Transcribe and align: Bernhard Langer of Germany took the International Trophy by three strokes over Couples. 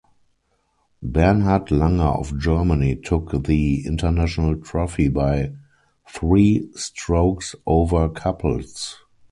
Bernhard 1.03 1.67
Langer 1.69 2.17
of 2.19 2.35
Germany 2.39 2.95
took 2.95 3.43
the 3.45 3.85
International 3.85 4.57
Trophy 4.59 5.09
by 5.09 5.51
three 6.09 6.71
strokes 6.73 7.53
over 7.67 8.09
Couples. 8.09 8.97